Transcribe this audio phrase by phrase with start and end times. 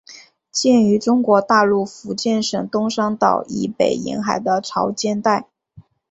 [0.51, 5.47] 见于中国大陆福建省东山岛以北沿海的潮间带。